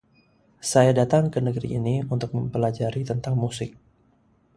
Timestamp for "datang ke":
1.01-1.37